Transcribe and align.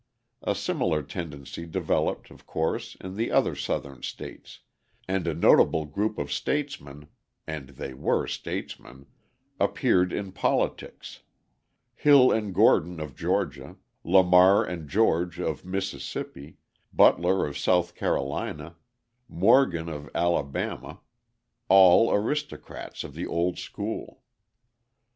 A 0.41 0.55
similar 0.55 1.03
tendency 1.03 1.67
developed, 1.67 2.31
of 2.31 2.47
course, 2.47 2.95
in 3.01 3.17
the 3.17 3.29
other 3.31 3.55
Southern 3.55 4.01
states, 4.01 4.61
and 5.07 5.27
a 5.27 5.33
notable 5.35 5.85
group 5.85 6.17
of 6.17 6.31
statesmen 6.31 7.07
(and 7.45 7.69
they 7.69 7.93
were 7.93 8.25
statesmen) 8.25 9.05
appeared 9.59 10.11
in 10.11 10.31
politics 10.31 11.19
Hill 11.93 12.31
and 12.31 12.51
Gordon 12.51 12.99
of 12.99 13.15
Georgia, 13.15 13.75
Lamar 14.03 14.65
and 14.65 14.89
George 14.89 15.39
of 15.39 15.63
Mississippi, 15.63 16.57
Butler 16.91 17.45
of 17.45 17.55
South 17.55 17.93
Carolina, 17.93 18.77
Morgan 19.29 19.87
of 19.87 20.09
Alabama, 20.15 20.99
all 21.69 22.11
aristocrats 22.11 23.03
of 23.03 23.13
the 23.13 23.27
old 23.27 23.59
school. 23.59 24.23